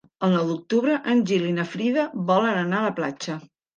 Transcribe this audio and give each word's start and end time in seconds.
El 0.27 0.31
nou 0.35 0.47
d'octubre 0.51 0.95
en 1.13 1.21
Gil 1.31 1.45
i 1.49 1.53
na 1.59 1.67
Frida 1.75 2.07
volen 2.33 2.59
anar 2.63 2.81
a 2.83 2.87
la 2.89 2.95
platja. 3.03 3.37